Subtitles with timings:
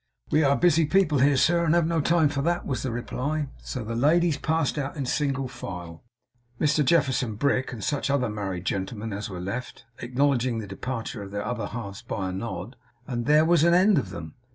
[0.31, 2.89] 'We are a busy people here, sir, and have no time for that,' was the
[2.89, 3.49] reply.
[3.61, 6.03] So the ladies passed out in single file;
[6.59, 11.29] Mr Jefferson Brick and such other married gentlemen as were left, acknowledging the departure of
[11.29, 14.33] their other halves by a nod; and there was an end of THEM.